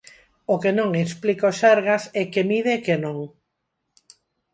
O 0.53 0.55
que 0.61 0.71
non 0.77 0.89
explica 1.05 1.51
o 1.51 1.53
Sergas 1.61 2.03
é 2.21 2.23
que 2.31 2.47
mide 2.49 2.71
e 2.77 2.83
que 2.85 2.95
non. 3.05 3.17